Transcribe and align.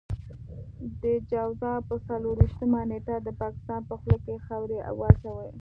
د 1.01 1.03
جوزا 1.31 1.73
په 1.87 1.95
څلور 2.07 2.35
وېشتمه 2.39 2.81
نېټه 2.89 3.15
د 3.23 3.27
پاکستان 3.41 3.81
په 3.89 3.93
خوله 3.99 4.17
کې 4.25 4.43
خاورې 4.45 4.77
واچوئ. 4.99 5.49